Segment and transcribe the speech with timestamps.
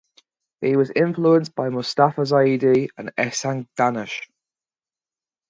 [0.61, 4.27] He was influenced by Mustafa Zaidi and Ehsan Danish.